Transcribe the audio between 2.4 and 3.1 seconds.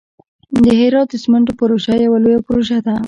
پروژه ده.